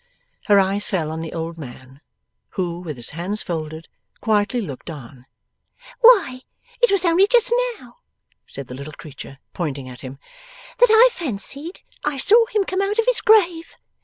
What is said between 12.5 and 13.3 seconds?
come out of his